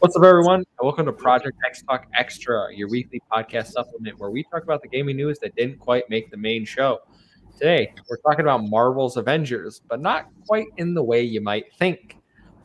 [0.00, 0.64] What's up, everyone?
[0.80, 4.88] Welcome to Project X Talk Extra, your weekly podcast supplement where we talk about the
[4.88, 7.00] gaming news that didn't quite make the main show.
[7.58, 12.16] Today, we're talking about Marvel's Avengers, but not quite in the way you might think.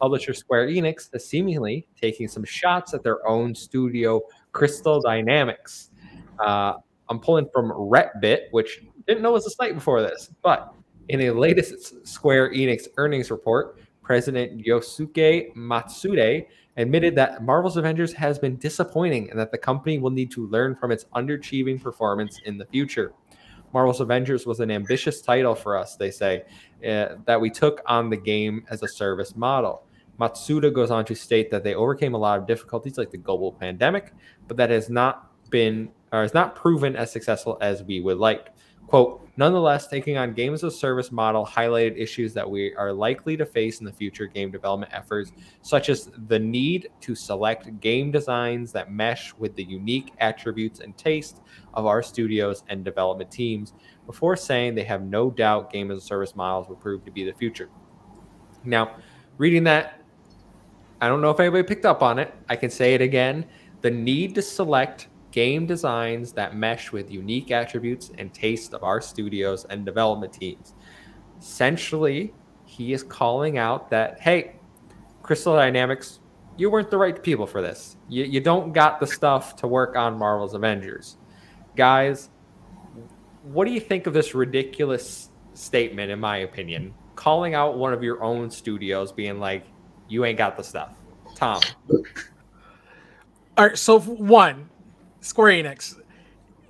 [0.00, 4.20] Publisher Square Enix is seemingly taking some shots at their own studio,
[4.52, 5.90] Crystal Dynamics.
[6.38, 6.74] Uh,
[7.08, 10.72] I'm pulling from RETBIT, which didn't know was a site before this, but
[11.08, 16.46] in a latest Square Enix earnings report, President Yosuke Matsuda
[16.76, 20.74] admitted that Marvel's Avengers has been disappointing and that the company will need to learn
[20.74, 23.12] from its underachieving performance in the future.
[23.72, 26.44] Marvel's Avengers was an ambitious title for us, they say,
[26.86, 29.84] uh, that we took on the game as a service model.
[30.20, 33.52] Matsuda goes on to state that they overcame a lot of difficulties like the global
[33.52, 34.12] pandemic,
[34.46, 38.50] but that has not been or has not proven as successful as we would like.
[38.86, 43.36] Quote, nonetheless, taking on games as a service model highlighted issues that we are likely
[43.36, 45.32] to face in the future game development efforts,
[45.62, 50.96] such as the need to select game designs that mesh with the unique attributes and
[50.96, 51.40] taste
[51.72, 53.72] of our studios and development teams,
[54.06, 57.24] before saying they have no doubt game as a service models will prove to be
[57.24, 57.70] the future.
[58.64, 58.96] Now,
[59.38, 60.00] reading that,
[61.00, 62.32] I don't know if anybody picked up on it.
[62.48, 63.46] I can say it again.
[63.80, 69.00] The need to select game designs that mesh with unique attributes and taste of our
[69.00, 70.74] studios and development teams.
[71.40, 72.32] Essentially,
[72.64, 74.54] he is calling out that, hey,
[75.24, 76.20] Crystal Dynamics,
[76.56, 77.96] you weren't the right people for this.
[78.08, 81.16] You, you don't got the stuff to work on Marvel's Avengers.
[81.74, 82.30] Guys,
[83.42, 86.94] what do you think of this ridiculous statement, in my opinion?
[87.16, 89.66] Calling out one of your own studios, being like,
[90.06, 90.92] you ain't got the stuff.
[91.34, 91.60] Tom.
[93.58, 94.70] All right, so one,
[95.24, 95.98] Square Enix,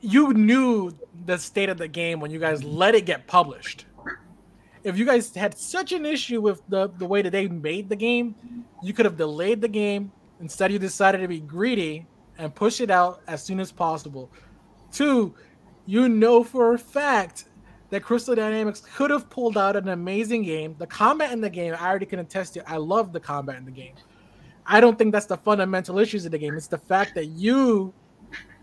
[0.00, 0.92] you knew
[1.26, 3.86] the state of the game when you guys let it get published.
[4.84, 7.96] If you guys had such an issue with the, the way that they made the
[7.96, 8.36] game,
[8.80, 10.12] you could have delayed the game.
[10.40, 12.06] Instead, you decided to be greedy
[12.38, 14.30] and push it out as soon as possible.
[14.92, 15.34] Two,
[15.86, 17.46] you know for a fact
[17.90, 20.76] that Crystal Dynamics could have pulled out an amazing game.
[20.78, 22.70] The combat in the game, I already can attest to.
[22.70, 23.94] I love the combat in the game.
[24.64, 26.54] I don't think that's the fundamental issues of the game.
[26.54, 27.92] It's the fact that you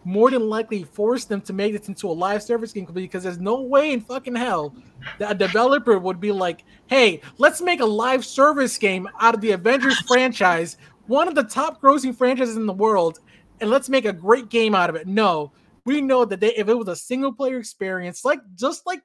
[0.03, 3.39] more than likely force them to make this into a live service game because there's
[3.39, 4.75] no way in fucking hell
[5.19, 9.41] that a developer would be like, hey, let's make a live service game out of
[9.41, 13.19] the Avengers franchise, one of the top grossing franchises in the world,
[13.59, 15.07] and let's make a great game out of it.
[15.07, 15.51] No,
[15.85, 19.01] we know that they, if it was a single player experience, like just like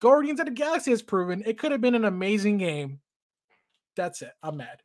[0.00, 3.00] Guardians of the Galaxy has proven, it could have been an amazing game.
[3.96, 4.32] That's it.
[4.42, 4.80] I'm mad.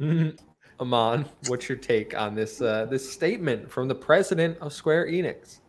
[0.00, 0.36] Mm-hmm.
[0.78, 5.60] Amon, what's your take on this uh, this statement from the president of Square Enix?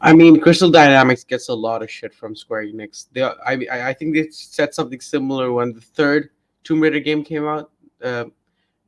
[0.00, 3.06] I mean, Crystal Dynamics gets a lot of shit from Square Enix.
[3.12, 6.30] They, I, I think they said something similar when the third
[6.64, 7.70] Tomb Raider game came out.
[8.02, 8.24] Uh,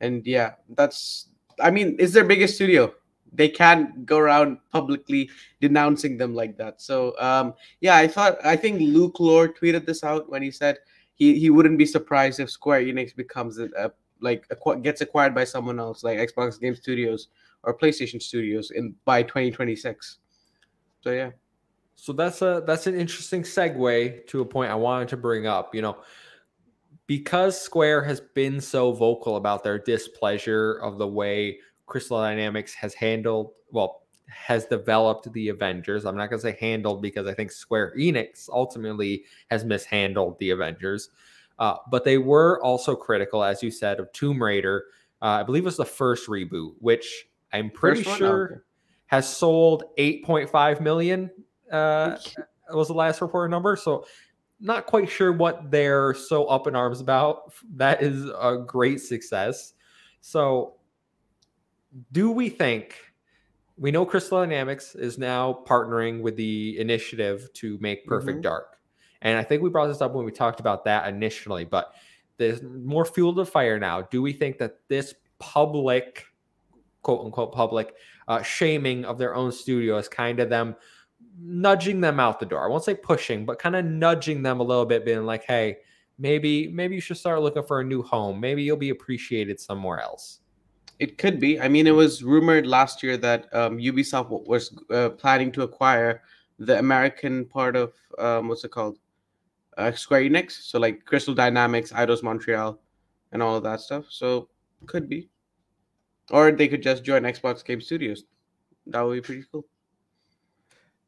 [0.01, 1.29] and yeah, that's.
[1.59, 2.93] I mean, it's their biggest studio.
[3.31, 5.29] They can't go around publicly
[5.61, 6.81] denouncing them like that.
[6.81, 10.77] So um, yeah, I thought I think Luke Lore tweeted this out when he said
[11.15, 14.47] he, he wouldn't be surprised if Square Enix becomes a, a like
[14.81, 17.29] gets acquired by someone else, like Xbox Game Studios
[17.63, 20.19] or PlayStation Studios, in by 2026.
[21.01, 21.31] So yeah.
[21.95, 25.73] So that's a that's an interesting segue to a point I wanted to bring up.
[25.73, 25.97] You know,
[27.07, 32.93] because Square has been so vocal about their displeasure of the way Crystal Dynamics has
[32.93, 36.05] handled, well, has developed the Avengers.
[36.05, 40.49] I'm not going to say handled because I think Square Enix ultimately has mishandled the
[40.49, 41.09] Avengers.
[41.57, 44.85] Uh, but they were also critical, as you said, of Tomb Raider.
[45.21, 48.65] Uh, I believe it was the first reboot, which I'm pretty sure
[49.07, 51.31] has sold 8.5 million.
[51.71, 52.17] Uh,
[52.73, 53.75] was the last reported number.
[53.75, 54.05] So,
[54.59, 57.53] not quite sure what they're so up in arms about.
[57.75, 59.73] That is a great success.
[60.21, 60.75] So,
[62.11, 62.95] do we think
[63.77, 68.41] we know Crystal Dynamics is now partnering with the initiative to make Perfect mm-hmm.
[68.41, 68.74] Dark?
[69.21, 71.93] And I think we brought this up when we talked about that initially, but
[72.37, 74.01] there's more fuel to fire now.
[74.01, 76.25] Do we think that this public,
[77.01, 77.93] quote unquote, public
[78.27, 80.75] uh, shaming of their own studio is kind of them
[81.39, 82.65] nudging them out the door?
[82.65, 85.77] I won't say pushing, but kind of nudging them a little bit, being like, hey,
[86.17, 88.39] maybe maybe you should start looking for a new home.
[88.39, 90.39] Maybe you'll be appreciated somewhere else.
[90.99, 91.59] It could be.
[91.59, 96.21] I mean, it was rumored last year that um, Ubisoft was uh, planning to acquire
[96.57, 98.97] the American part of um, what's it called?
[99.77, 102.79] Uh, Square Enix, so like Crystal Dynamics, Eidos Montreal,
[103.33, 104.05] and all of that stuff.
[104.09, 104.47] So
[104.85, 105.29] could be,
[106.31, 108.23] or they could just join Xbox Game Studios.
[108.87, 109.65] That would be pretty cool.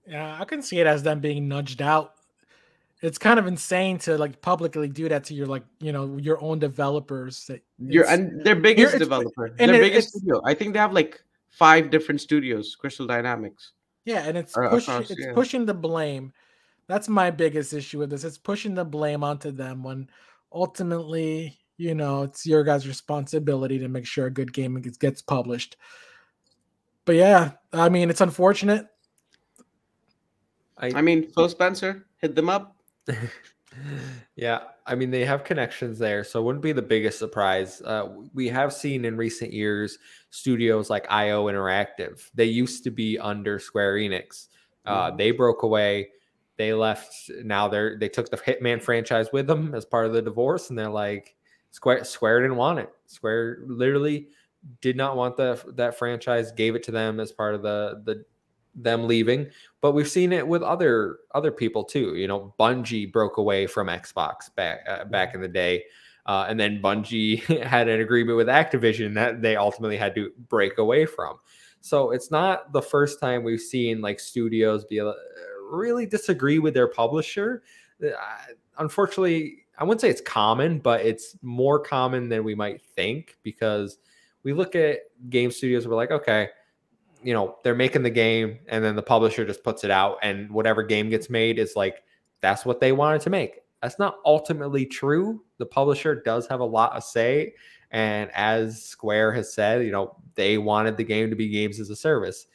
[0.05, 2.13] Yeah, I can see it as them being nudged out.
[3.03, 6.41] it's kind of insane to like publicly do that to your like you know your
[6.41, 7.45] own developers.
[7.45, 10.41] That You're it's- and their biggest developer, and their it- biggest studio.
[10.45, 12.75] I think they have like five different studios.
[12.75, 13.73] Crystal Dynamics.
[14.05, 15.33] Yeah, and it's pushing across, it's yeah.
[15.33, 16.33] pushing the blame.
[16.87, 18.23] That's my biggest issue with this.
[18.23, 20.09] It's pushing the blame onto them when
[20.51, 25.21] ultimately, you know, it's your guys' responsibility to make sure a good game gets, gets
[25.21, 25.77] published.
[27.05, 28.87] But yeah, I mean, it's unfortunate.
[30.77, 32.75] I mean, Phil Spencer hit them up.
[34.35, 37.81] yeah, I mean they have connections there, so it wouldn't be the biggest surprise.
[37.81, 39.97] Uh, we have seen in recent years
[40.29, 42.29] studios like IO Interactive.
[42.35, 44.47] They used to be under Square Enix.
[44.85, 45.17] Uh, Mhm.
[45.17, 46.09] They broke away.
[46.57, 47.29] They left.
[47.43, 50.77] Now they're they took the Hitman franchise with them as part of the divorce, and
[50.77, 51.35] they're like
[51.71, 52.05] Square.
[52.05, 52.89] Square didn't want it.
[53.05, 54.29] Square literally
[54.81, 56.51] did not want the that franchise.
[56.51, 58.25] Gave it to them as part of the the
[58.79, 59.47] them leaving
[59.81, 62.15] but we've seen it with other other people too.
[62.15, 65.85] You know, Bungie broke away from Xbox back uh, back in the day,
[66.25, 70.77] uh, and then Bungie had an agreement with Activision that they ultimately had to break
[70.77, 71.37] away from.
[71.81, 74.99] So it's not the first time we've seen like studios be
[75.69, 77.63] really disagree with their publisher.
[78.03, 78.11] Uh,
[78.77, 83.99] unfortunately, I wouldn't say it's common, but it's more common than we might think because
[84.43, 84.99] we look at
[85.29, 86.49] game studios we're like, okay,
[87.23, 90.49] you know they're making the game and then the publisher just puts it out and
[90.51, 92.03] whatever game gets made is like
[92.41, 93.61] that's what they wanted to make.
[93.81, 95.43] That's not ultimately true.
[95.57, 97.53] The publisher does have a lot of say
[97.91, 101.89] and as square has said you know they wanted the game to be games as
[101.89, 102.47] a service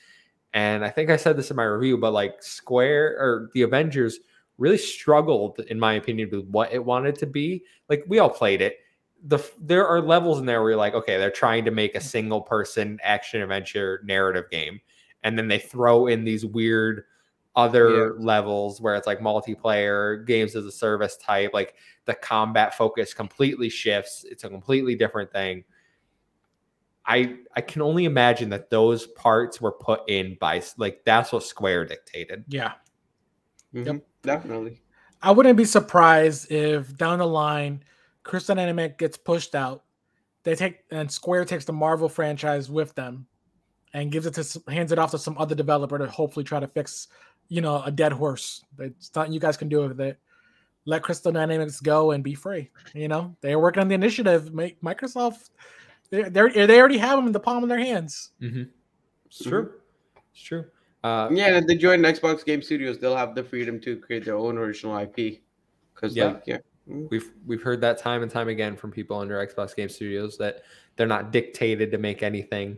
[0.55, 4.21] and i think i said this in my review but like square or the avengers
[4.59, 8.61] really struggled in my opinion with what it wanted to be like we all played
[8.61, 8.79] it
[9.25, 12.01] the there are levels in there where you're like, okay, they're trying to make a
[12.01, 14.81] single person action adventure narrative game,
[15.23, 17.05] and then they throw in these weird
[17.55, 21.51] other levels where it's like multiplayer games as a service type.
[21.53, 21.75] Like
[22.07, 24.25] the combat focus completely shifts.
[24.29, 25.65] It's a completely different thing.
[27.07, 31.43] I I can only imagine that those parts were put in by like that's what
[31.43, 32.45] Square dictated.
[32.49, 32.73] Yeah.
[33.75, 34.83] Mhm, Definitely.
[35.23, 37.83] I wouldn't be surprised if down the line,
[38.23, 39.85] Crystal Dynamics gets pushed out.
[40.45, 43.27] They take and Square takes the Marvel franchise with them,
[43.95, 46.69] and gives it to hands it off to some other developer to hopefully try to
[46.69, 47.09] fix,
[47.49, 48.65] you know, a dead horse.
[48.79, 50.19] It's nothing you guys can do with it.
[50.85, 52.71] Let Crystal Dynamics go and be free.
[52.95, 54.53] You know, they're working on the initiative.
[54.53, 55.51] Make Microsoft.
[56.13, 58.31] They they they already have them in the palm of their hands.
[58.41, 58.65] Mm-hmm.
[59.27, 59.73] It's true.
[60.35, 60.67] It's true.
[61.03, 64.37] Uh, Yeah, if they join Xbox Game Studios, they'll have the freedom to create their
[64.37, 65.41] own original IP.
[65.95, 66.27] Because Yeah.
[66.27, 69.89] like, yeah, We've we've heard that time and time again from people under Xbox Game
[69.89, 70.63] Studios that
[70.97, 72.77] they're not dictated to make anything.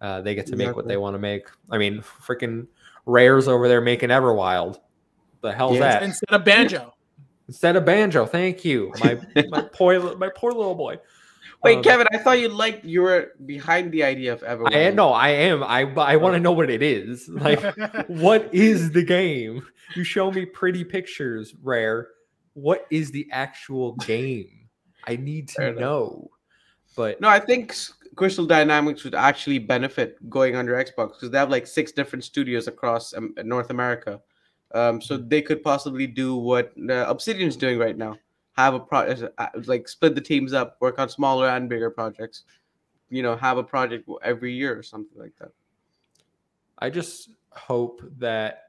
[0.00, 1.48] Uh, they get to make what they want to make.
[1.70, 2.68] I mean, freaking
[3.04, 4.78] Rare's over there making Everwild.
[5.40, 5.80] The hell's Yeah.
[5.80, 6.02] that?
[6.04, 6.92] Instead of Banjo.
[7.48, 10.98] Instead of banjo, thank you, my my poor my poor little boy.
[11.66, 14.74] Wait, Um, Kevin, I thought you liked you were behind the idea of Everwild.
[14.74, 15.62] I no, I am.
[15.62, 17.28] I I want to know what it is.
[17.46, 17.62] Like,
[18.08, 19.66] what is the game?
[19.94, 22.08] You show me pretty pictures, Rare.
[22.54, 24.68] What is the actual game?
[25.06, 25.80] I need Fair to enough.
[25.80, 26.30] know.
[26.96, 27.74] But No, I think
[28.16, 32.66] Crystal Dynamics would actually benefit going under Xbox because they have like six different studios
[32.66, 34.20] across um, North America.
[34.74, 35.28] Um, so Mm-hmm.
[35.28, 38.16] they could possibly do what uh, Obsidian's doing right now.
[38.56, 42.44] Have a project, uh, like split the teams up, work on smaller and bigger projects.
[43.10, 45.50] You know, have a project every year or something like that.
[46.78, 48.62] I just hope that.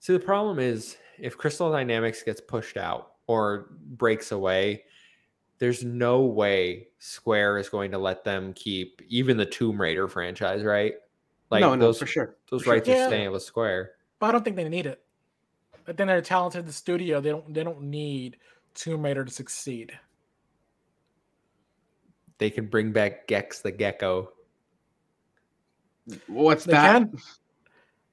[0.00, 4.84] See, the problem is if Crystal Dynamics gets pushed out or breaks away,
[5.58, 10.62] there's no way Square is going to let them keep even the Tomb Raider franchise,
[10.62, 10.94] right?
[11.50, 12.36] Like no, no, those for sure.
[12.50, 12.74] those for sure.
[12.74, 13.04] rights Yeah.
[13.04, 13.92] are staying with Square.
[14.18, 15.02] But I don't think they need it.
[15.84, 17.20] But then they're talented the studio.
[17.20, 18.38] They don't they don't need
[18.78, 19.92] Tomb Raider to succeed.
[22.38, 24.32] They can bring back Gex the Gecko.
[26.28, 26.98] What's They that?
[27.02, 27.18] can.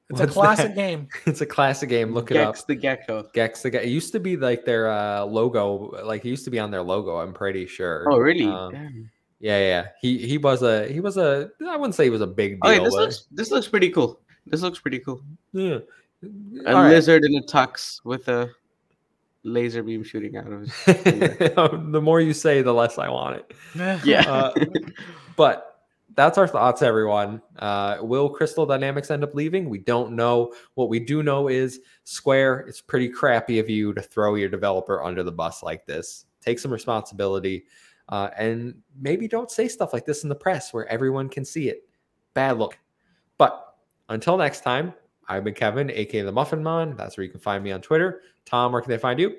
[0.10, 0.76] It's a classic that?
[0.76, 1.08] game.
[1.26, 2.14] It's a classic game.
[2.14, 2.54] Look it up.
[2.54, 2.68] Gex up.
[2.68, 3.24] the Gecko.
[3.34, 3.86] Gex the Gecko.
[3.86, 5.92] It used to be like their uh, logo.
[6.04, 7.18] Like it used to be on their logo.
[7.18, 8.06] I'm pretty sure.
[8.12, 8.46] Oh, really?
[8.46, 9.88] Um, Yeah, yeah.
[10.02, 12.72] He he was a he was a I wouldn't say he was a big deal.
[12.72, 14.20] Okay, this but- looks this looks pretty cool.
[14.48, 15.22] This looks pretty cool.
[15.54, 15.80] yeah.
[16.66, 16.90] A All right.
[16.90, 18.50] lizard in a tux with a
[19.46, 20.72] laser beam shooting out of his.
[20.86, 24.06] the more you say, the less I want it.
[24.06, 24.30] yeah.
[24.30, 24.54] Uh,
[25.36, 25.76] but
[26.16, 27.42] that's our thoughts, everyone.
[27.60, 29.70] Uh, will Crystal Dynamics end up leaving?
[29.70, 30.54] We don't know.
[30.76, 32.62] What we do know is Square.
[32.68, 36.26] It's pretty crappy of you to throw your developer under the bus like this.
[36.42, 37.66] Take some responsibility,
[38.10, 41.70] uh, and maybe don't say stuff like this in the press where everyone can see
[41.70, 41.88] it.
[42.34, 42.78] Bad look.
[43.38, 43.76] But
[44.10, 44.94] until next time,
[45.28, 46.96] I've been Kevin, aka the Muffin Man.
[46.96, 48.22] That's where you can find me on Twitter.
[48.46, 49.36] Tom, where can they find you?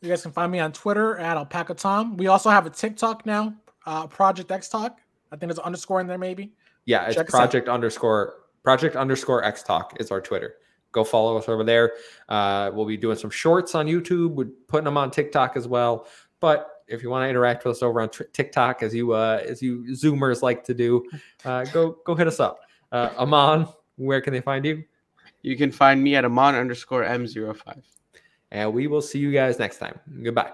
[0.00, 2.16] You guys can find me on Twitter at Alpaca Tom.
[2.16, 3.54] We also have a TikTok now,
[3.86, 4.98] uh, Project X Talk.
[5.32, 6.52] I think there's an underscore in there, maybe.
[6.84, 10.56] Yeah, it's Check project underscore project underscore X Talk is our Twitter.
[10.92, 11.94] Go follow us over there.
[12.28, 14.34] Uh, we'll be doing some shorts on YouTube.
[14.34, 16.06] We're putting them on TikTok as well.
[16.38, 19.62] But if you want to interact with us over on TikTok, as you uh, as
[19.62, 21.04] you Zoomers like to do,
[21.44, 22.60] uh, go go hit us up.
[22.92, 23.66] Uh, Amon,
[23.96, 24.84] where can they find you?
[25.44, 27.82] You can find me at Amon underscore M05.
[28.50, 30.00] And we will see you guys next time.
[30.22, 30.52] Goodbye.